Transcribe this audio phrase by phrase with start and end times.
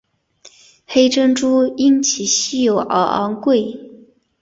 [0.87, 3.91] 黑珍珠因其稀有而昂贵。